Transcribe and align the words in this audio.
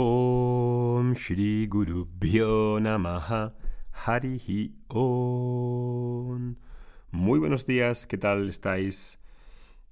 Om 0.00 1.14
Shri 1.14 1.66
Guru 1.66 2.06
Harihi 4.06 4.72
Om. 4.86 6.54
Muy 7.10 7.38
buenos 7.40 7.66
días, 7.66 8.06
¿qué 8.06 8.16
tal 8.16 8.48
estáis? 8.48 9.18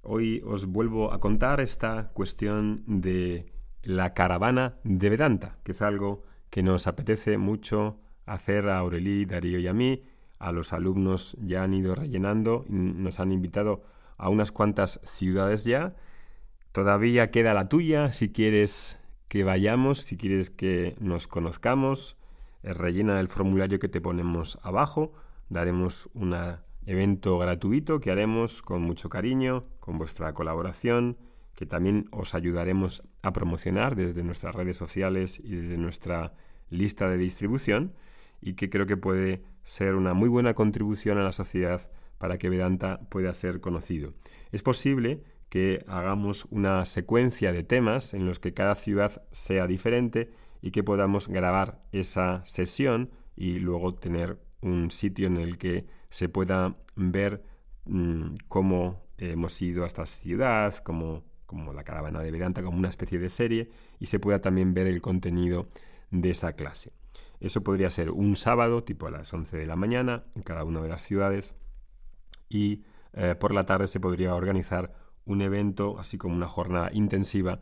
Hoy 0.03 0.41
os 0.45 0.67
vuelvo 0.67 1.11
a 1.11 1.19
contar 1.19 1.59
esta 1.59 2.11
cuestión 2.13 2.85
de 2.87 3.51
la 3.83 4.13
caravana 4.13 4.77
de 4.85 5.09
Vedanta, 5.09 5.57
que 5.65 5.73
es 5.73 5.81
algo 5.81 6.23
que 6.49 6.63
nos 6.63 6.87
apetece 6.87 7.37
mucho 7.37 7.99
hacer 8.25 8.69
a 8.69 8.77
Aurelí, 8.77 9.25
Darío 9.25 9.59
y 9.59 9.67
a 9.67 9.73
mí. 9.73 10.05
A 10.39 10.53
los 10.53 10.71
alumnos 10.71 11.35
ya 11.41 11.63
han 11.63 11.73
ido 11.73 11.95
rellenando, 11.95 12.63
nos 12.69 13.19
han 13.19 13.33
invitado 13.33 13.83
a 14.15 14.29
unas 14.29 14.53
cuantas 14.53 15.01
ciudades 15.03 15.65
ya. 15.65 15.97
Todavía 16.71 17.29
queda 17.29 17.53
la 17.53 17.67
tuya 17.67 18.13
si 18.13 18.31
quieres 18.31 18.97
que 19.27 19.43
vayamos, 19.43 19.99
si 19.99 20.17
quieres 20.17 20.49
que 20.49 20.95
nos 20.99 21.27
conozcamos. 21.27 22.17
Eh, 22.63 22.73
rellena 22.73 23.19
el 23.19 23.27
formulario 23.27 23.79
que 23.79 23.89
te 23.89 24.01
ponemos 24.01 24.59
abajo. 24.61 25.13
Daremos 25.49 26.09
un 26.13 26.35
evento 26.85 27.37
gratuito 27.37 27.99
que 27.99 28.11
haremos 28.11 28.61
con 28.61 28.81
mucho 28.81 29.09
cariño, 29.09 29.65
con 29.79 29.97
vuestra 29.97 30.33
colaboración, 30.33 31.17
que 31.55 31.65
también 31.65 32.07
os 32.11 32.35
ayudaremos 32.35 33.03
a 33.21 33.33
promocionar 33.33 33.95
desde 33.95 34.23
nuestras 34.23 34.55
redes 34.55 34.77
sociales 34.77 35.39
y 35.43 35.55
desde 35.55 35.77
nuestra 35.77 36.33
lista 36.69 37.09
de 37.09 37.17
distribución 37.17 37.93
y 38.41 38.53
que 38.53 38.69
creo 38.69 38.85
que 38.85 38.97
puede 38.97 39.41
ser 39.63 39.95
una 39.95 40.13
muy 40.13 40.29
buena 40.29 40.53
contribución 40.53 41.17
a 41.17 41.23
la 41.23 41.31
sociedad 41.31 41.89
para 42.17 42.37
que 42.37 42.49
Vedanta 42.49 42.99
pueda 43.09 43.33
ser 43.33 43.59
conocido. 43.59 44.13
Es 44.51 44.63
posible 44.63 45.23
que 45.49 45.85
hagamos 45.87 46.45
una 46.45 46.85
secuencia 46.85 47.51
de 47.51 47.63
temas 47.63 48.13
en 48.13 48.25
los 48.25 48.39
que 48.39 48.53
cada 48.53 48.75
ciudad 48.75 49.23
sea 49.31 49.67
diferente 49.67 50.31
y 50.61 50.71
que 50.71 50.83
podamos 50.83 51.27
grabar 51.27 51.81
esa 51.91 52.43
sesión 52.45 53.11
y 53.35 53.59
luego 53.59 53.95
tener 53.95 54.39
un 54.61 54.91
sitio 54.91 55.27
en 55.27 55.37
el 55.37 55.57
que 55.57 55.85
se 56.09 56.29
pueda 56.29 56.75
ver 56.95 57.43
mm, 57.85 58.35
cómo 58.47 59.07
hemos 59.17 59.61
ido 59.61 59.83
a 59.83 59.87
esta 59.87 60.05
ciudad, 60.05 60.75
como, 60.77 61.23
como 61.45 61.73
la 61.73 61.83
caravana 61.83 62.21
de 62.21 62.31
Vedanta, 62.31 62.63
como 62.63 62.77
una 62.77 62.89
especie 62.89 63.19
de 63.19 63.29
serie, 63.29 63.69
y 63.99 64.07
se 64.07 64.19
pueda 64.19 64.41
también 64.41 64.73
ver 64.73 64.87
el 64.87 65.01
contenido 65.01 65.69
de 66.11 66.31
esa 66.31 66.53
clase. 66.53 66.93
Eso 67.39 67.63
podría 67.63 67.89
ser 67.89 68.11
un 68.11 68.35
sábado, 68.35 68.83
tipo 68.83 69.07
a 69.07 69.11
las 69.11 69.31
11 69.31 69.57
de 69.57 69.65
la 69.65 69.75
mañana, 69.75 70.23
en 70.35 70.41
cada 70.41 70.63
una 70.63 70.81
de 70.81 70.89
las 70.89 71.03
ciudades, 71.03 71.55
y 72.49 72.83
eh, 73.13 73.35
por 73.35 73.53
la 73.53 73.65
tarde 73.65 73.87
se 73.87 73.99
podría 73.99 74.33
organizar 74.35 74.93
un 75.27 75.41
evento, 75.41 75.99
así 75.99 76.17
como 76.17 76.35
una 76.35 76.47
jornada 76.47 76.89
intensiva 76.93 77.57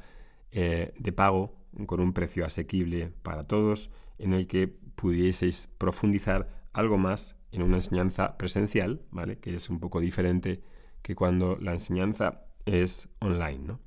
eh, 0.52 0.94
de 0.98 1.12
pago 1.12 1.54
con 1.86 2.00
un 2.00 2.14
precio 2.14 2.46
asequible 2.46 3.12
para 3.24 3.46
todos, 3.46 3.92
en 4.18 4.34
el 4.34 4.48
que 4.48 4.68
pudieseis 4.68 5.68
profundizar 5.78 6.66
algo 6.72 6.98
más 6.98 7.36
en 7.52 7.64
una 7.64 7.78
enseñanza 7.78 8.38
presencial, 8.38 9.02
¿vale? 9.12 9.40
que 9.40 9.54
es 9.56 9.70
un 9.70 9.80
poco 9.80 10.00
diferente 10.00 10.62
que 11.02 11.16
cuando 11.16 11.58
la 11.58 11.74
enseñanza 11.74 12.46
es 12.66 13.10
online. 13.20 13.78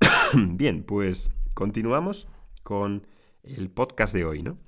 Bien, 0.34 0.84
pues 0.84 1.30
continuamos 1.54 2.28
con 2.62 3.06
el 3.42 3.70
podcast 3.70 4.14
de 4.14 4.24
hoy. 4.24 4.42
¿no? 4.42 4.58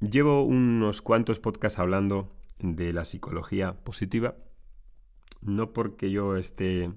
Llevo 0.00 0.42
unos 0.42 1.02
cuantos 1.02 1.40
podcasts 1.40 1.78
hablando 1.78 2.32
de 2.58 2.92
la 2.92 3.04
psicología 3.04 3.74
positiva 3.84 4.36
no 5.40 5.72
porque 5.72 6.10
yo 6.10 6.36
esté 6.36 6.92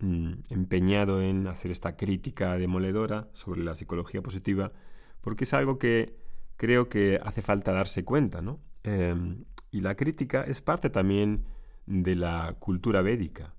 mm, 0.00 0.32
empeñado 0.50 1.22
en 1.22 1.46
hacer 1.46 1.70
esta 1.70 1.96
crítica 1.96 2.56
demoledora 2.58 3.28
sobre 3.34 3.62
la 3.62 3.74
psicología 3.74 4.22
positiva, 4.22 4.72
porque 5.20 5.44
es 5.44 5.54
algo 5.54 5.78
que 5.78 6.16
creo 6.56 6.88
que 6.88 7.20
hace 7.22 7.42
falta 7.42 7.72
darse 7.72 8.04
cuenta, 8.04 8.42
¿no? 8.42 8.60
Em, 8.82 9.44
y 9.70 9.80
la 9.80 9.96
crítica 9.96 10.42
es 10.42 10.62
parte 10.62 10.90
también 10.90 11.44
de 11.86 12.14
la 12.14 12.56
cultura 12.58 13.02
védica. 13.02 13.54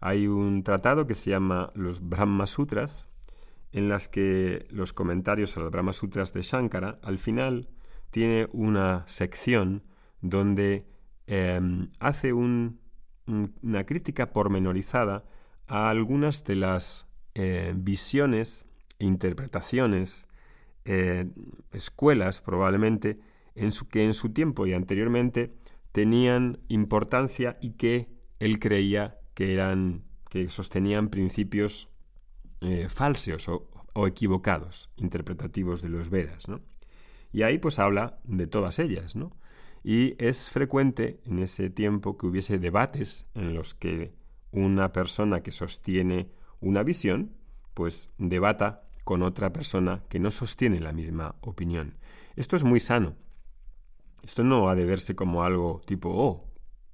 Hay 0.00 0.26
un 0.26 0.62
tratado 0.62 1.06
que 1.06 1.14
se 1.14 1.30
llama 1.30 1.72
los 1.74 2.06
Brahma 2.08 2.46
Sutras, 2.46 3.08
en 3.72 3.88
las 3.88 4.08
que 4.08 4.66
los 4.70 4.92
comentarios 4.92 5.56
a 5.56 5.60
los 5.60 5.70
Brahma 5.70 5.92
Sutras 5.92 6.32
de 6.32 6.42
Shankara, 6.42 6.98
al 7.02 7.18
final, 7.18 7.68
tiene 8.10 8.48
una 8.52 9.04
sección 9.08 9.82
donde 10.20 10.86
em, 11.26 11.90
hace 11.98 12.32
un 12.32 12.80
una 13.26 13.84
crítica 13.84 14.32
pormenorizada 14.32 15.24
a 15.66 15.90
algunas 15.90 16.44
de 16.44 16.56
las 16.56 17.08
eh, 17.34 17.72
visiones 17.76 18.66
e 18.98 19.04
interpretaciones, 19.04 20.26
eh, 20.84 21.26
escuelas 21.72 22.40
probablemente, 22.40 23.16
en 23.54 23.72
su, 23.72 23.88
que 23.88 24.04
en 24.04 24.14
su 24.14 24.30
tiempo 24.30 24.66
y 24.66 24.74
anteriormente 24.74 25.54
tenían 25.92 26.60
importancia 26.68 27.56
y 27.60 27.72
que 27.72 28.06
él 28.38 28.58
creía 28.58 29.18
que 29.34 29.54
eran 29.54 30.04
que 30.28 30.48
sostenían 30.50 31.08
principios 31.08 31.88
eh, 32.60 32.88
falsos 32.88 33.48
o, 33.48 33.68
o, 33.94 34.06
equivocados, 34.06 34.90
interpretativos 34.96 35.82
de 35.82 35.88
los 35.88 36.10
Vedas, 36.10 36.48
¿no? 36.48 36.60
Y 37.32 37.42
ahí 37.42 37.58
pues 37.58 37.78
habla 37.78 38.18
de 38.24 38.46
todas 38.46 38.78
ellas, 38.78 39.16
¿no? 39.16 39.32
Y 39.82 40.14
es 40.22 40.50
frecuente 40.50 41.20
en 41.24 41.38
ese 41.38 41.70
tiempo 41.70 42.16
que 42.16 42.26
hubiese 42.26 42.58
debates 42.58 43.26
en 43.34 43.54
los 43.54 43.74
que 43.74 44.12
una 44.50 44.92
persona 44.92 45.42
que 45.42 45.50
sostiene 45.50 46.30
una 46.60 46.82
visión, 46.82 47.32
pues 47.74 48.10
debata 48.18 48.86
con 49.04 49.22
otra 49.22 49.52
persona 49.52 50.02
que 50.08 50.18
no 50.18 50.30
sostiene 50.30 50.80
la 50.80 50.92
misma 50.92 51.36
opinión. 51.40 51.96
Esto 52.34 52.56
es 52.56 52.64
muy 52.64 52.80
sano. 52.80 53.14
Esto 54.24 54.42
no 54.42 54.68
ha 54.68 54.74
de 54.74 54.84
verse 54.84 55.14
como 55.14 55.44
algo 55.44 55.80
tipo, 55.86 56.10
oh, 56.10 56.44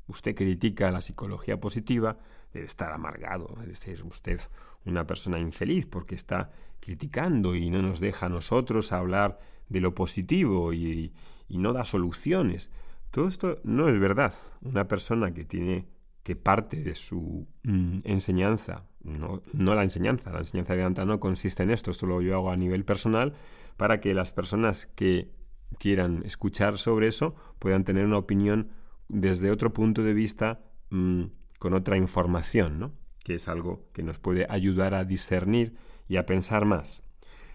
usted 0.09 0.35
critica 0.35 0.91
la 0.91 1.01
psicología 1.01 1.59
positiva, 1.59 2.19
debe 2.53 2.67
estar 2.67 2.93
amargado, 2.93 3.57
debe 3.59 3.77
ser 3.77 4.03
usted 4.05 4.41
una 4.85 5.07
persona 5.07 5.39
infeliz 5.39 5.87
porque 5.87 6.15
está 6.15 6.51
criticando 6.81 7.55
y 7.55 7.71
no 7.71 7.81
nos 7.81 8.01
deja 8.01 8.27
a 8.27 8.29
nosotros 8.29 8.93
hablar 8.93 9.39
de 9.69 9.81
lo 9.81 9.95
positivo 9.95 10.73
y, 10.73 11.13
y 11.53 11.59
no 11.59 11.75
da 11.75 11.85
soluciones. 11.85 12.71
Todo 13.11 13.29
esto 13.29 13.61
no 13.63 13.91
es 13.91 14.01
verdad. 14.01 14.33
Una 14.63 14.89
persona 14.89 15.35
que 15.35 15.45
tiene 15.45 15.87
que 16.23 16.35
parte 16.35 16.83
de 16.83 16.95
su 16.95 17.47
mm, 17.63 17.99
enseñanza, 18.05 18.87
no, 19.03 19.43
no, 19.53 19.75
la 19.75 19.83
enseñanza, 19.83 20.33
la 20.33 20.39
enseñanza 20.39 20.73
de 20.73 20.79
Vedanta 20.79 21.05
no 21.05 21.21
consiste 21.21 21.63
en 21.63 21.71
esto, 21.71 21.91
esto 21.91 22.07
lo 22.07 22.23
yo 22.23 22.37
hago 22.37 22.51
a 22.51 22.57
nivel 22.57 22.87
personal, 22.87 23.35
para 23.77 24.01
que 24.01 24.15
las 24.15 24.33
personas 24.33 24.87
que 24.87 25.31
quieran 25.79 26.23
escuchar 26.25 26.79
sobre 26.79 27.09
eso 27.09 27.35
puedan 27.59 27.85
tener 27.85 28.07
una 28.07 28.17
opinión 28.17 28.71
desde 29.09 29.51
otro 29.51 29.75
punto 29.75 30.03
de 30.03 30.15
vista, 30.15 30.63
mm, 30.89 31.25
con 31.59 31.75
otra 31.75 31.99
información, 31.99 32.79
¿no? 32.79 32.93
que 33.25 33.35
es 33.35 33.47
algo 33.47 33.91
que 33.93 34.03
nos 34.03 34.19
puede 34.19 34.47
ayudar 34.49 34.95
a 34.95 35.05
discernir 35.05 35.75
y 36.09 36.17
a 36.17 36.25
pensar 36.25 36.65
más. 36.65 37.05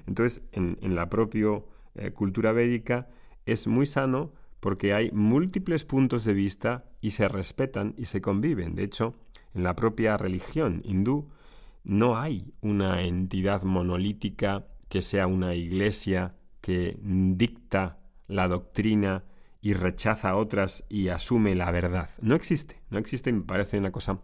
Entonces, 0.06 0.44
en, 0.52 0.78
la 0.96 1.10
propia 1.10 1.64
eh, 1.96 2.12
cultura 2.12 2.52
védica 2.52 3.08
es 3.48 3.66
muy 3.66 3.86
sano 3.86 4.34
porque 4.60 4.94
hay 4.94 5.12
múltiples 5.12 5.86
puntos 5.86 6.26
de 6.26 6.34
vista 6.34 6.86
y 7.02 7.12
se 7.12 7.28
respetan 7.28 7.96
y 7.98 8.06
se 8.06 8.22
conviven. 8.22 8.76
De 8.76 8.84
hecho, 8.84 9.16
en 9.54 9.64
la 9.64 9.76
propia 9.76 10.18
religión 10.18 10.82
hindú 10.84 11.30
no 11.84 12.18
hay 12.18 12.54
una 12.62 13.02
entidad 13.04 13.64
monolítica 13.64 14.68
que 14.90 15.02
sea 15.02 15.26
una 15.26 15.56
iglesia 15.56 16.36
que 16.62 16.98
dicta 17.02 18.00
la 18.28 18.48
doctrina 18.48 19.24
y 19.62 19.74
rechaza 19.74 20.36
otras 20.36 20.84
y 20.90 21.08
asume 21.08 21.56
la 21.56 21.72
verdad. 21.72 22.10
No 22.22 22.36
existe, 22.36 22.82
no 22.90 23.00
existe, 23.00 23.32
me 23.32 23.42
parece 23.42 23.78
una 23.78 23.92
cosa 23.92 24.20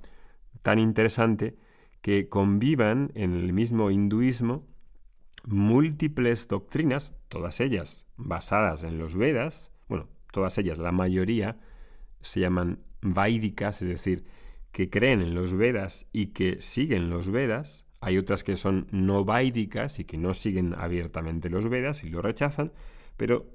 tan 0.61 0.79
interesante 0.79 1.55
que 2.01 2.27
convivan 2.27 3.11
en 3.15 3.33
el 3.33 3.53
mismo 3.53 3.91
hinduismo 3.91 4.67
múltiples 5.45 6.47
doctrinas, 6.47 7.13
todas 7.27 7.59
ellas 7.59 8.07
basadas 8.17 8.83
en 8.83 8.97
los 8.97 9.15
Vedas, 9.15 9.71
bueno, 9.87 10.07
todas 10.31 10.57
ellas, 10.57 10.77
la 10.77 10.91
mayoría, 10.91 11.59
se 12.21 12.39
llaman 12.39 12.79
Vaidicas, 13.01 13.81
es 13.81 13.89
decir, 13.89 14.25
que 14.71 14.89
creen 14.89 15.21
en 15.21 15.35
los 15.35 15.53
Vedas 15.53 16.07
y 16.13 16.27
que 16.27 16.61
siguen 16.61 17.09
los 17.09 17.29
Vedas. 17.29 17.85
Hay 18.01 18.17
otras 18.17 18.43
que 18.43 18.55
son 18.55 18.87
no 18.91 19.25
Vaidicas 19.25 19.99
y 19.99 20.05
que 20.05 20.17
no 20.17 20.33
siguen 20.33 20.73
abiertamente 20.77 21.49
los 21.49 21.69
Vedas 21.69 22.03
y 22.03 22.09
lo 22.09 22.21
rechazan, 22.21 22.71
pero 23.17 23.45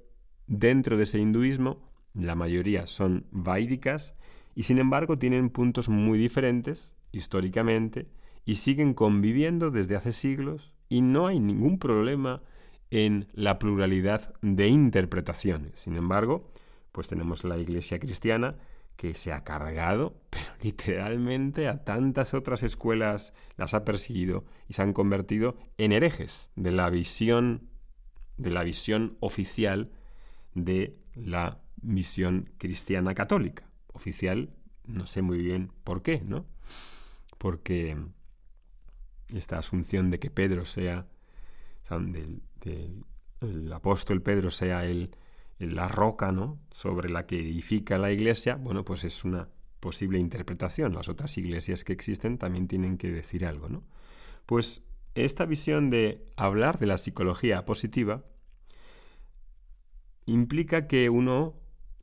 dentro 0.47 0.97
de 0.97 1.05
ese 1.05 1.19
hinduismo 1.19 1.89
la 2.15 2.35
mayoría 2.35 2.87
son 2.87 3.27
Vaidicas 3.31 4.15
y 4.55 4.65
sin 4.65 4.79
embargo 4.79 5.19
tienen 5.19 5.51
puntos 5.51 5.89
muy 5.89 6.19
diferentes 6.19 6.95
históricamente 7.13 8.09
y 8.45 8.57
siguen 8.57 8.95
conviviendo 8.95 9.71
desde 9.71 9.97
hace 9.97 10.13
siglos 10.13 10.75
y 10.89 11.03
no 11.03 11.27
hay 11.27 11.41
ningún 11.41 11.79
problema 11.79 12.43
en 12.91 13.29
la 13.33 13.59
pluralidad 13.59 14.35
de 14.41 14.69
interpretaciones. 14.69 15.81
Sin 15.81 15.97
embargo, 15.97 16.51
pues 16.93 17.09
tenemos 17.09 17.45
la 17.45 17.59
iglesia 17.59 17.99
cristiana 17.99 18.57
que 18.97 19.15
se 19.15 19.33
ha 19.33 19.45
cargado, 19.45 20.17
pero 20.31 20.47
literalmente 20.63 21.69
a 21.69 21.85
tantas 21.85 22.35
otras 22.35 22.63
escuelas 22.63 23.33
las 23.57 23.75
ha 23.75 23.85
perseguido 23.85 24.45
y 24.69 24.75
se 24.75 24.83
han 24.83 24.93
convertido 24.93 25.57
en 25.77 25.93
herejes 25.93 26.51
de 26.57 26.73
la 26.73 26.91
visión 26.91 27.69
de 28.37 28.51
la 28.51 28.63
visión 28.63 29.17
oficial 29.19 29.91
de 30.55 30.97
la 31.15 31.61
misión 31.83 32.51
cristiana 32.59 33.15
católica. 33.15 33.69
Oficial, 33.93 34.51
no 34.85 35.07
sé 35.07 35.23
muy 35.23 35.39
bien 35.39 35.73
por 35.83 36.03
qué, 36.03 36.23
¿no? 36.25 36.47
Porque 37.37 37.97
esta 39.35 39.59
asunción 39.59 40.11
de 40.11 40.19
que 40.19 40.31
Pedro 40.31 40.65
sea, 40.65 41.07
del, 41.91 42.43
el 43.41 43.73
apóstol 43.73 44.23
Pedro 44.23 44.51
sea 44.51 44.85
el, 44.85 45.11
la 45.59 45.89
roca, 45.89 46.33
¿no? 46.33 46.59
Sobre 46.73 47.09
la 47.09 47.27
que 47.27 47.39
edifica 47.39 47.99
la 47.99 48.13
iglesia, 48.13 48.57
bueno, 48.57 48.85
pues 48.85 49.05
es 49.05 49.25
una 49.25 49.49
posible 49.81 50.19
interpretación. 50.19 50.95
Las 50.95 51.09
otras 51.09 51.37
iglesias 51.39 51.85
que 51.85 51.93
existen 51.93 52.39
también 52.39 52.69
tienen 52.69 52.99
que 52.99 53.11
decir 53.11 53.45
algo, 53.45 53.69
¿no? 53.69 53.85
Pues 54.47 54.83
esta 55.15 55.47
visión 55.47 55.91
de 55.91 56.25
hablar 56.37 56.79
de 56.79 56.87
la 56.87 56.99
psicología 56.99 57.65
positiva 57.65 58.25
implica 60.27 60.87
que 60.87 61.11
uno, 61.11 61.55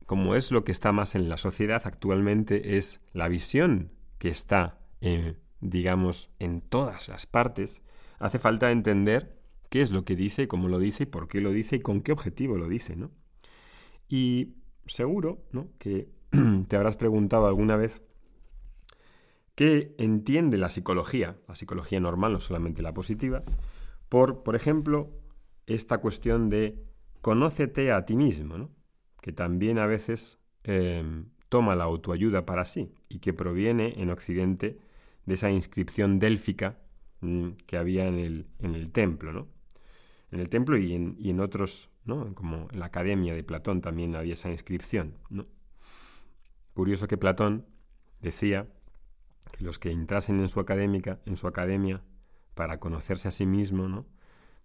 como 0.04 0.34
es 0.34 0.52
lo 0.52 0.64
que 0.64 0.72
está 0.72 0.92
más 0.92 1.14
en 1.14 1.28
la 1.28 1.36
sociedad 1.36 1.82
actualmente, 1.84 2.76
es 2.76 3.00
la 3.12 3.28
visión 3.28 3.92
que 4.18 4.28
está, 4.28 4.78
digamos, 5.60 6.30
en 6.38 6.60
todas 6.60 7.08
las 7.08 7.26
partes, 7.26 7.82
hace 8.18 8.38
falta 8.38 8.70
entender 8.70 9.38
qué 9.70 9.82
es 9.82 9.90
lo 9.90 10.04
que 10.04 10.16
dice, 10.16 10.48
cómo 10.48 10.68
lo 10.68 10.78
dice, 10.78 11.04
y 11.04 11.06
por 11.06 11.28
qué 11.28 11.40
lo 11.40 11.52
dice 11.52 11.76
y 11.76 11.80
con 11.80 12.00
qué 12.00 12.12
objetivo 12.12 12.56
lo 12.56 12.68
dice, 12.68 12.96
¿no? 12.96 13.10
Y 14.08 14.54
seguro, 14.86 15.44
¿no? 15.52 15.68
Que 15.78 16.08
te 16.68 16.76
habrás 16.76 16.96
preguntado 16.96 17.46
alguna 17.46 17.76
vez 17.76 18.02
qué 19.54 19.94
entiende 19.98 20.58
la 20.58 20.70
psicología, 20.70 21.36
la 21.48 21.54
psicología 21.54 21.98
normal, 21.98 22.32
no 22.32 22.40
solamente 22.40 22.82
la 22.82 22.94
positiva, 22.94 23.42
por, 24.08 24.42
por 24.42 24.54
ejemplo, 24.54 25.10
esta 25.66 25.98
cuestión 25.98 26.48
de 26.48 26.84
conócete 27.20 27.90
a 27.90 28.04
ti 28.04 28.16
mismo, 28.16 28.56
¿no? 28.58 28.70
que 29.20 29.32
también 29.32 29.78
a 29.78 29.86
veces 29.86 30.38
em, 30.62 31.30
toma 31.48 31.74
la 31.74 31.84
autoayuda 31.84 32.46
para 32.46 32.64
sí 32.64 32.92
y 33.08 33.18
que 33.18 33.32
proviene 33.32 33.94
en 33.96 34.10
Occidente 34.10 34.78
de 35.26 35.34
esa 35.34 35.50
inscripción 35.50 36.18
délfica 36.18 36.78
mm, 37.20 37.50
que 37.66 37.76
había 37.76 38.06
en 38.06 38.18
el, 38.18 38.46
en 38.60 38.74
el 38.74 38.90
templo, 38.90 39.32
¿no? 39.32 39.48
En 40.30 40.40
el 40.40 40.48
templo 40.48 40.76
y 40.76 40.94
en, 40.94 41.16
y 41.18 41.30
en 41.30 41.40
otros, 41.40 41.90
¿no? 42.04 42.34
Como 42.34 42.68
en 42.72 42.80
la 42.80 42.86
academia 42.86 43.34
de 43.34 43.44
Platón 43.44 43.80
también 43.80 44.16
había 44.16 44.34
esa 44.34 44.50
inscripción, 44.50 45.18
¿no? 45.28 45.46
Curioso 46.74 47.08
que 47.08 47.16
Platón 47.16 47.66
decía 48.20 48.68
que 49.52 49.64
los 49.64 49.78
que 49.78 49.90
entrasen 49.90 50.40
en 50.40 50.48
su 50.48 50.60
académica, 50.60 51.20
en 51.26 51.36
su 51.36 51.46
academia, 51.46 52.02
para 52.54 52.80
conocerse 52.80 53.28
a 53.28 53.30
sí 53.30 53.46
mismo, 53.46 53.88
¿no? 53.88 54.06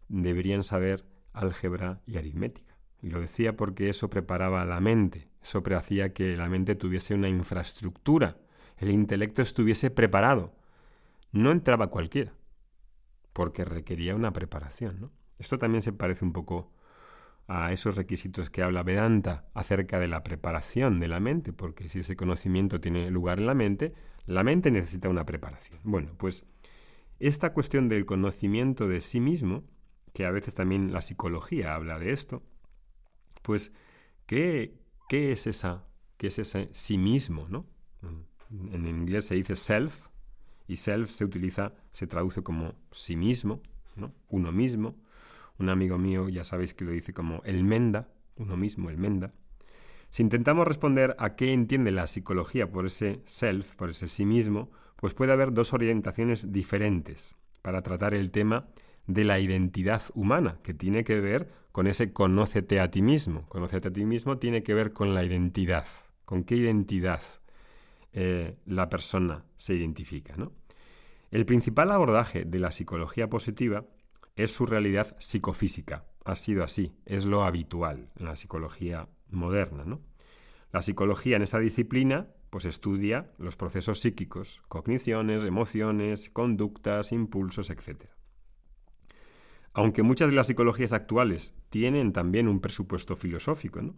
deberían 0.08 0.64
saber 0.64 1.06
álgebra 1.34 2.02
y 2.06 2.18
aritmética. 2.18 2.78
Y 3.02 3.10
lo 3.10 3.20
decía 3.20 3.56
porque 3.56 3.90
eso 3.90 4.10
preparaba 4.10 4.66
la 4.66 4.80
mente, 4.80 5.30
eso 5.42 5.64
hacía 5.76 6.14
que 6.14 6.38
la 6.38 6.50
mente 6.50 6.76
tuviese 6.76 7.16
una 7.16 7.30
infraestructura, 7.30 8.38
el 8.82 8.90
intelecto 8.90 9.44
estuviese 9.44 9.92
preparado. 9.92 10.56
No 11.32 11.52
entraba 11.52 11.88
cualquiera, 11.88 12.34
porque 13.32 13.64
requería 13.64 14.16
una 14.16 14.34
preparación. 14.34 15.12
Esto 15.38 15.60
también 15.60 15.84
se 15.84 15.94
parece 15.94 16.26
un 16.26 16.34
poco 16.34 16.74
a 17.48 17.72
esos 17.72 17.96
requisitos 17.96 18.50
que 18.50 18.64
habla 18.64 18.82
Vedanta 18.82 19.46
acerca 19.54 20.00
de 20.00 20.08
la 20.08 20.24
preparación 20.24 21.00
de 21.00 21.08
la 21.08 21.20
mente, 21.20 21.54
porque 21.54 21.90
si 21.90 22.00
ese 22.00 22.16
conocimiento 22.16 22.82
tiene 22.82 23.12
lugar 23.12 23.40
en 23.40 23.46
la 23.46 23.54
mente, 23.54 23.94
la 24.26 24.44
mente 24.44 24.72
necesita 24.72 25.10
una 25.10 25.26
preparación. 25.26 25.80
Bueno, 25.84 26.16
pues 26.18 26.44
esta 27.20 27.54
cuestión 27.54 27.88
del 27.88 28.06
conocimiento 28.06 28.88
de 28.88 29.00
sí 29.00 29.20
mismo 29.20 29.64
que 30.14 30.26
a 30.26 30.32
veces 30.32 30.56
también 30.56 30.92
la 30.92 31.02
psicología 31.02 31.76
habla 31.76 32.00
de 32.00 32.12
esto, 32.14 32.44
pues, 33.44 33.72
¿qué, 34.26 34.74
qué 35.08 35.32
es 35.32 35.46
esa, 35.46 35.86
qué 36.18 36.28
es 36.28 36.40
ese 36.40 36.70
sí 36.74 36.98
mismo, 36.98 37.48
no? 37.48 37.68
En 38.52 38.86
inglés 38.86 39.26
se 39.26 39.36
dice 39.36 39.56
self, 39.56 40.08
y 40.68 40.78
self 40.78 41.10
se 41.10 41.26
utiliza, 41.26 41.74
se 41.92 42.08
traduce 42.08 42.44
como 42.44 42.76
sí 42.92 43.16
mismo, 43.16 43.62
¿no? 43.96 44.14
Uno 44.30 44.52
mismo. 44.52 44.96
Un 45.58 45.70
amigo 45.70 45.98
mío, 45.98 46.30
ya 46.30 46.44
sabéis 46.44 46.74
que 46.74 46.86
lo 46.86 46.92
dice 46.92 47.14
como 47.14 47.42
el 47.44 47.64
menda, 47.64 48.10
uno 48.38 48.58
mismo, 48.58 48.90
el 48.90 48.98
menda. 48.98 49.34
Si 50.10 50.24
intentamos 50.24 50.66
responder 50.68 51.16
a 51.20 51.36
qué 51.36 51.54
entiende 51.54 51.92
la 51.92 52.08
psicología 52.08 52.72
por 52.72 52.86
ese 52.86 53.22
self, 53.26 53.76
por 53.76 53.90
ese 53.90 54.08
sí 54.08 54.26
mismo, 54.26 54.72
pues 54.96 55.14
puede 55.14 55.34
haber 55.34 55.54
dos 55.54 55.74
orientaciones 55.74 56.52
diferentes 56.52 57.36
para 57.62 57.82
tratar 57.82 58.14
el 58.14 58.32
tema 58.32 58.68
de 59.08 59.24
la 59.24 59.40
identidad 59.40 60.02
humana, 60.14 60.58
que 60.64 60.74
tiene 60.74 61.04
que 61.04 61.20
ver 61.20 61.52
con 61.72 61.88
ese 61.88 62.14
conócete 62.14 62.80
a 62.80 62.92
ti 62.92 63.02
mismo. 63.02 63.48
Conócete 63.50 63.90
a 63.90 63.94
ti 63.94 64.06
mismo 64.06 64.38
tiene 64.38 64.64
que 64.64 64.74
ver 64.74 64.94
con 64.94 65.14
la 65.14 65.24
identidad, 65.24 65.86
con 66.26 66.44
qué 66.44 66.56
identidad 66.56 67.22
eh, 68.14 68.58
la 68.66 68.90
persona 68.90 69.46
se 69.56 69.74
identifica. 69.76 70.36
¿no? 70.36 70.52
El 71.32 71.46
principal 71.46 71.92
abordaje 71.92 72.46
de 72.46 72.60
la 72.60 72.72
psicología 72.72 73.30
positiva 73.30 73.86
es 74.36 74.52
su 74.52 74.66
realidad 74.66 75.16
psicofísica. 75.20 76.06
Ha 76.26 76.36
sido 76.36 76.64
así, 76.64 76.94
es 77.06 77.26
lo 77.26 77.44
habitual 77.44 78.12
en 78.18 78.26
la 78.26 78.36
psicología 78.36 79.08
moderna. 79.30 79.86
¿no? 79.86 80.02
La 80.72 80.82
psicología 80.82 81.38
en 81.38 81.44
esa 81.44 81.60
disciplina 81.60 82.28
pues 82.50 82.66
estudia 82.66 83.32
los 83.38 83.56
procesos 83.56 84.00
psíquicos, 84.02 84.62
cogniciones, 84.68 85.46
emociones, 85.46 86.30
conductas, 86.30 87.14
impulsos, 87.14 87.70
etc. 87.70 88.10
Aunque 89.74 90.04
muchas 90.04 90.30
de 90.30 90.36
las 90.36 90.48
psicologías 90.48 90.92
actuales 90.92 91.56
tienen 91.70 92.12
también 92.12 92.50
un 92.50 92.60
presupuesto 92.60 93.16
filosófico, 93.16 93.82
¿no? 93.82 93.96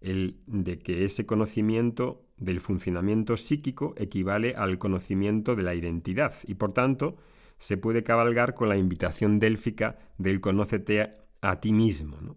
el 0.00 0.40
de 0.46 0.78
que 0.78 1.04
ese 1.04 1.26
conocimiento 1.26 2.24
del 2.40 2.60
funcionamiento 2.60 3.36
psíquico 3.36 3.94
equivale 3.96 4.54
al 4.56 4.78
conocimiento 4.78 5.54
de 5.54 5.62
la 5.62 5.74
identidad 5.74 6.34
y 6.46 6.54
por 6.54 6.72
tanto 6.72 7.16
se 7.58 7.76
puede 7.76 8.02
cabalgar 8.02 8.54
con 8.54 8.68
la 8.68 8.76
invitación 8.76 9.38
délfica 9.38 9.98
del 10.18 10.40
conócete 10.40 11.18
a, 11.40 11.60
ti 11.60 11.72
mismo. 11.72 12.36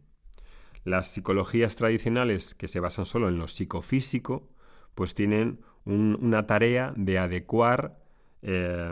Las 0.83 1.07
psicologías 1.11 1.75
tradicionales 1.75 2.53
que 2.53 2.67
se 2.67 2.79
basan 2.79 3.05
solo 3.05 3.29
en 3.29 3.39
lo 3.39 3.47
psicofísico 3.47 4.49
pues 4.93 5.15
tienen 5.15 5.61
una 5.85 6.45
tarea 6.45 6.93
de 6.95 7.17
adecuar 7.17 7.99
eh, 8.41 8.91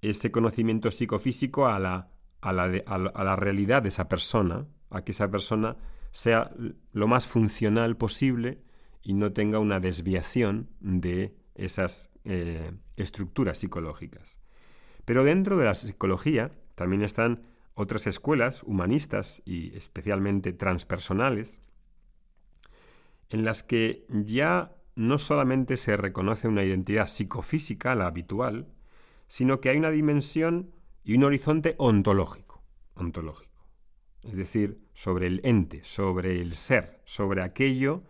ese 0.00 0.30
conocimiento 0.30 0.90
psicofísico 0.90 1.66
a 1.66 1.78
la 1.78 2.10
a 2.40 2.52
la, 2.52 3.36
realidad 3.36 3.82
de 3.82 3.90
esa 3.90 4.08
persona, 4.08 4.66
a 4.90 5.02
que 5.02 5.12
esa 5.12 5.30
persona 5.30 5.76
sea 6.10 6.50
lo 6.92 7.06
más 7.06 7.26
funcional 7.26 7.96
posible 7.96 8.62
y 9.02 9.14
no 9.14 9.32
tenga 9.32 9.58
una 9.58 9.80
desviación 9.80 10.68
de 10.80 11.34
esas 11.54 12.10
eh, 12.24 12.72
estructuras 12.96 13.58
psicológicas. 13.58 14.36
Pero 15.04 15.24
dentro 15.24 15.56
de 15.56 15.64
la 15.64 15.74
psicología 15.74 16.52
también 16.74 17.02
están 17.02 17.42
otras 17.74 18.06
escuelas 18.06 18.62
humanistas 18.62 19.42
y 19.44 19.74
especialmente 19.76 20.52
transpersonales, 20.52 21.62
en 23.30 23.44
las 23.44 23.62
que 23.62 24.06
ya 24.08 24.76
no 24.96 25.18
solamente 25.18 25.76
se 25.76 25.96
reconoce 25.96 26.48
una 26.48 26.64
identidad 26.64 27.06
psicofísica, 27.06 27.94
la 27.94 28.06
habitual, 28.06 28.68
sino 29.28 29.60
que 29.60 29.70
hay 29.70 29.78
una 29.78 29.90
dimensión 29.90 30.72
y 31.04 31.14
un 31.14 31.24
horizonte 31.24 31.74
ontológico, 31.78 32.62
ontológico, 32.94 33.66
es 34.24 34.36
decir, 34.36 34.80
sobre 34.92 35.28
el 35.28 35.40
ente, 35.44 35.84
sobre 35.84 36.40
el 36.40 36.54
ser, 36.54 37.00
sobre 37.04 37.42
aquello 37.42 38.02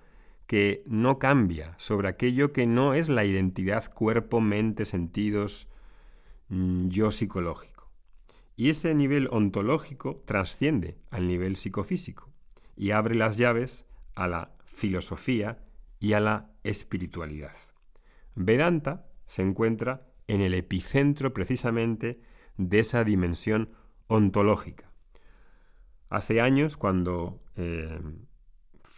que 0.51 0.83
no 0.85 1.21
cambia, 1.21 1.77
sobre 1.79 2.09
aquello 2.09 2.53
que 2.53 2.67
no 2.67 2.95
es 2.95 3.09
la 3.09 3.25
identidad 3.25 3.89
cuerpo, 3.95 4.41
mente, 4.41 4.85
sentidos, 4.85 5.69
mm, 6.49 6.89
yo 6.89 7.13
psicológico. 7.13 7.89
Y 8.57 8.71
ese 8.71 8.93
nivel 8.97 9.29
ontológico 9.31 10.25
trasciende 10.27 10.99
al 11.09 11.29
nivel 11.29 11.55
psicofísico 11.55 12.33
y 12.77 12.91
abre 12.91 13.15
las 13.15 13.37
llaves 13.37 13.87
a 14.17 14.27
la 14.27 14.51
filosofía 14.65 15.63
y 16.01 16.15
a 16.15 16.21
la 16.21 16.51
espiritualidad. 16.65 17.55
Vedanta 18.35 19.07
se 19.29 19.43
encuentra 19.43 20.09
en 20.27 20.41
el 20.41 20.55
epicentro 20.55 21.33
precisamente 21.33 22.23
de 22.57 22.81
esa 22.81 23.05
dimensión 23.05 23.71
ontológica. 24.09 24.91
Hace 26.09 26.41
años, 26.41 26.77
cuando 26.77 27.41
eh, 27.55 28.01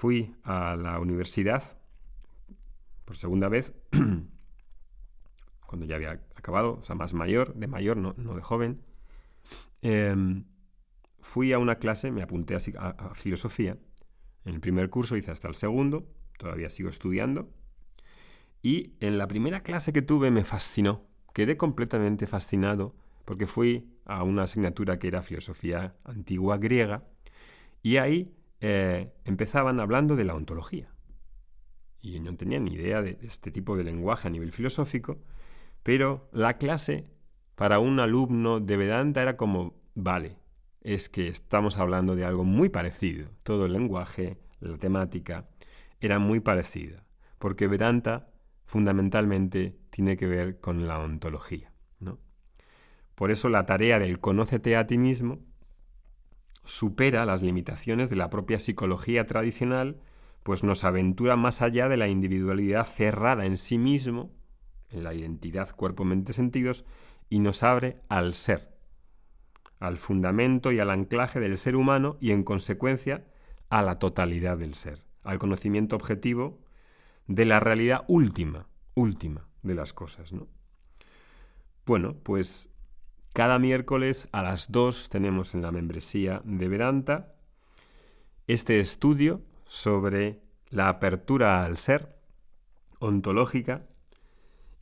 fui 0.03 0.35
a 0.43 0.75
la 0.75 0.99
universidad, 0.99 1.63
por 3.05 3.17
segunda 3.17 3.49
vez, 3.49 3.73
cuando 5.67 5.87
ya 5.87 5.95
había 5.95 6.21
acabado, 6.35 6.81
o 6.81 6.83
sea, 6.83 6.97
más 6.97 7.15
mayor, 7.15 7.55
de 7.55 7.69
mayor, 7.69 7.97
no, 7.97 8.13
de 8.13 8.43
joven, 8.43 8.83
em, 9.81 10.45
fui 11.21 11.53
a 11.53 11.61
una 11.61 11.77
clase, 11.77 12.11
me 12.11 12.21
apunté 12.21 12.57
a, 12.57 12.89
a, 12.89 13.15
filosofía. 13.15 13.79
En 14.45 14.55
el 14.55 14.61
primer 14.61 14.91
curso 14.91 15.17
hice 15.17 15.31
hasta 15.31 15.47
el 15.47 15.55
segundo, 15.55 16.09
todavía 16.37 16.69
sigo 16.69 16.89
estudiando. 16.89 17.49
Y 18.61 18.95
en 18.99 19.19
la 19.19 19.29
primera 19.29 19.63
clase 19.63 19.93
que 19.93 20.03
tuve 20.03 20.33
me 20.33 20.43
fascinó, 20.43 21.07
quedé 21.33 21.57
completamente 21.57 22.27
fascinado 22.27 22.97
porque 23.25 23.47
fui 23.47 23.89
a 24.05 24.25
una 24.25 24.43
asignatura 24.43 24.99
que 24.99 25.07
era 25.07 25.23
filosofía 25.23 25.95
antigua 26.03 26.59
griega 26.59 27.05
y 27.85 27.99
ahí 27.99 28.35
eh, 28.65 29.13
empezaban 29.25 29.81
hablando 29.81 30.15
de 30.15 30.25
la 30.25 30.37
ontología. 30.37 30.95
Y 32.01 32.13
yo 32.13 32.21
no 32.21 32.37
tenía 32.37 32.61
ni 32.61 32.75
idea 32.75 33.03
de 33.03 33.19
este 33.23 33.51
tipo 33.51 33.77
de 33.77 33.83
lenguaje 33.83 34.29
a 34.29 34.31
nivel 34.31 34.53
filosófico, 34.53 35.21
pero 35.83 36.29
la 36.33 36.59
clase 36.59 37.11
para 37.57 37.81
un 37.81 37.99
alumno 37.99 38.61
de 38.61 38.77
Vedanta 38.77 39.21
era 39.21 39.37
como, 39.37 39.75
vale, 39.97 40.39
es 40.81 41.09
que 41.09 41.27
estamos 41.27 41.77
hablando 41.79 42.15
de 42.15 42.25
algo 42.25 42.45
muy 42.45 42.69
parecido. 42.69 43.31
Todo 43.43 43.67
el 43.67 43.73
lenguaje, 43.73 44.39
la 44.61 44.79
temática, 44.79 45.49
era 46.01 46.21
muy 46.21 46.39
parecida, 46.39 47.05
porque 47.41 47.67
Vedanta 47.67 48.31
fundamentalmente 48.65 49.77
tiene 49.91 50.17
que 50.17 50.29
ver 50.29 50.61
con 50.61 50.87
la 50.87 51.01
ontología. 51.01 51.73
¿no? 51.99 52.21
Por 53.17 53.33
eso 53.33 53.49
la 53.49 53.67
tarea 53.67 53.99
del 53.99 54.21
conócete 54.21 54.77
a 54.77 54.87
ti 54.87 54.99
mismo 54.99 55.41
supera 56.65 57.27
las 57.27 57.43
limitaciones 57.43 58.11
de 58.11 58.17
la 58.17 58.31
propia 58.31 58.59
psicología 58.59 59.27
tradicional, 59.27 60.01
pues 60.43 60.65
nos 60.65 60.85
aventura 60.85 61.37
más 61.37 61.63
allá 61.63 61.89
de 61.89 61.97
la 61.97 62.09
individualidad 62.09 62.87
cerrada 62.87 63.47
en 63.47 63.57
sí 63.57 63.79
mismo, 63.79 64.33
en 64.91 65.05
la 65.05 65.15
identidad 65.15 65.75
cuerpo-mente-sentidos, 65.75 66.85
y 67.29 67.39
nos 67.39 67.63
abre 67.63 68.01
al 68.09 68.35
ser, 68.35 68.73
al 69.79 69.97
fundamento 69.97 70.73
y 70.73 70.81
al 70.81 70.91
anclaje 70.91 71.41
del 71.41 71.59
ser 71.59 71.77
humano 71.77 72.17
y 72.21 72.33
en 72.33 72.45
consecuencia 72.45 73.25
a 73.71 73.83
la 73.83 73.99
totalidad 73.99 74.59
del 74.59 74.75
ser, 74.75 75.05
al 75.23 75.39
conocimiento 75.39 75.97
objetivo 75.97 76.61
de 77.27 77.45
la 77.45 77.61
realidad 77.61 78.05
última, 78.07 78.69
última 78.95 79.49
de 79.63 79.75
las 79.75 79.93
cosas, 79.93 80.33
¿no? 80.33 80.49
Bueno, 81.87 82.15
pues 82.23 82.72
cada 83.33 83.59
miércoles 83.59 84.29
a 84.33 84.43
las 84.43 84.71
2 84.71 85.09
tenemos 85.09 85.55
en 85.55 85.63
la 85.63 85.73
membresía 85.73 86.43
de 86.45 86.69
Vedanta 86.69 87.35
este 88.47 88.81
estudio 88.81 89.41
sobre 89.65 90.43
la 90.69 90.89
apertura 90.89 91.65
al 91.65 91.79
ser 91.79 92.15
ontológica 92.99 93.87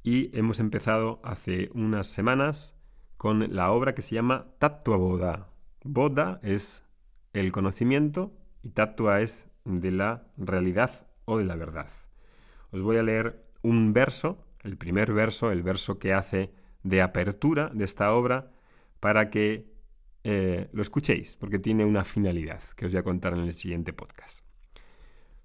y 0.02 0.36
hemos 0.36 0.58
empezado 0.58 1.20
hace 1.22 1.70
unas 1.74 2.08
semanas 2.08 2.74
con 3.16 3.54
la 3.54 3.70
obra 3.70 3.94
que 3.94 4.02
se 4.02 4.16
llama 4.16 4.46
Tattva 4.58 4.96
Bodha. 4.96 5.48
Bodha 5.84 6.40
es 6.42 6.82
el 7.32 7.52
conocimiento 7.52 8.32
y 8.62 8.70
Tattva 8.70 9.20
es 9.20 9.46
de 9.64 9.92
la 9.92 10.26
realidad 10.36 11.06
o 11.24 11.38
de 11.38 11.44
la 11.44 11.54
verdad. 11.54 11.88
Os 12.72 12.82
voy 12.82 12.96
a 12.96 13.02
leer 13.02 13.44
un 13.62 13.92
verso, 13.92 14.44
el 14.62 14.76
primer 14.76 15.12
verso, 15.12 15.52
el 15.52 15.62
verso 15.62 15.98
que 15.98 16.14
hace 16.14 16.52
de 16.82 17.02
apertura 17.02 17.70
de 17.74 17.84
esta 17.84 18.12
obra, 18.12 18.50
para 19.00 19.30
que 19.30 19.70
eh, 20.24 20.68
lo 20.72 20.82
escuchéis, 20.82 21.36
porque 21.36 21.58
tiene 21.58 21.84
una 21.84 22.04
finalidad 22.04 22.62
que 22.76 22.86
os 22.86 22.92
voy 22.92 23.00
a 23.00 23.02
contar 23.02 23.32
en 23.32 23.40
el 23.40 23.52
siguiente 23.52 23.92
podcast. 23.92 24.44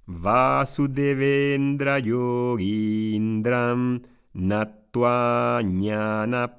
Vasudevendra 0.06 1.98
Yogindram 2.00 4.04
Natva 4.34 5.62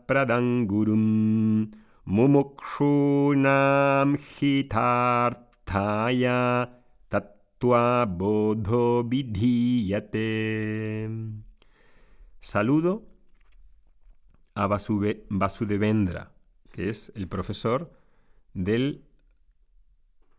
pradangurum 0.07 1.71
mumukshunam 2.07 4.17
hitarthaya 4.41 5.61
tattva. 7.11 8.07
Saludo 12.41 13.16
a 14.57 14.67
Vasudevendra, 14.67 16.33
que 16.73 16.89
es 16.89 17.13
el 17.15 17.29
profesor 17.29 17.93
del, 18.55 19.05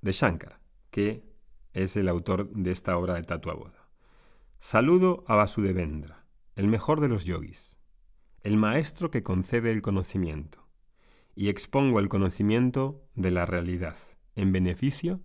de 0.02 0.12
Shankara, 0.12 0.60
que 0.90 1.24
es 1.74 1.96
el 1.96 2.10
autor 2.10 2.50
de 2.52 2.72
esta 2.72 2.98
obra 2.98 3.14
de 3.14 3.24
Tatua 3.24 3.54
Bodha. 3.54 3.88
Saludo 4.60 5.24
a 5.28 5.36
Vasudevendra 5.36 6.26
el 6.56 6.68
mejor 6.68 7.00
de 7.00 7.08
los 7.08 7.26
yogis, 7.26 7.78
el 8.42 8.58
maestro 8.58 9.12
que 9.12 9.22
concede 9.22 9.72
el 9.72 9.84
conocimiento, 9.84 10.68
y 11.36 11.50
expongo 11.50 12.00
el 12.00 12.10
conocimiento 12.10 13.08
de 13.14 13.30
la 13.30 13.46
realidad 13.46 13.98
en 14.36 14.52
beneficio 14.52 15.22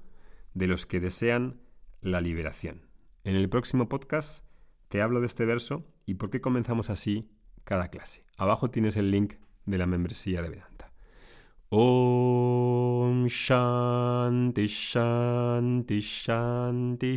de 0.52 0.66
los 0.66 0.84
que 0.84 1.00
desean 1.00 1.62
la 2.02 2.20
liberación. 2.20 2.86
En 3.24 3.36
el 3.36 3.48
próximo 3.48 3.88
podcast 3.88 4.44
te 4.88 5.00
hablo 5.00 5.20
de 5.20 5.26
este 5.28 5.46
verso 5.46 5.86
y 6.04 6.14
por 6.14 6.28
qué 6.28 6.42
comenzamos 6.42 6.90
así 6.90 7.30
cada 7.64 7.88
clase. 7.88 8.24
Abajo 8.36 8.70
tienes 8.70 8.96
el 8.96 9.10
link 9.10 9.34
de 9.66 9.78
la 9.78 9.86
membresía 9.86 10.42
de 10.42 10.50
Vedanta. 10.50 10.92
Om 11.68 13.26
Shanti 13.26 14.66
Shanti 14.66 16.00
Shanti 16.00 17.16